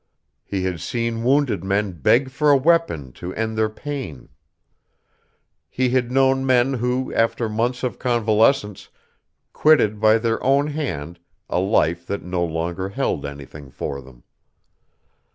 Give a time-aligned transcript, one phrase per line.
[0.43, 4.29] He had seen wounded men beg for a weapon to end their pain.
[5.69, 8.89] He had known men who, after months of convalescence,
[9.53, 14.23] quitted by their own hand a life that no longer held anything for them.